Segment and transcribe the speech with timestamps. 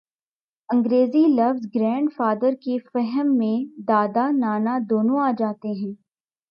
[0.69, 3.57] انگریزی لفظ grandfather کے فہم میں
[3.87, 5.93] دادا، نانا دونوں آ جاتے ہیں۔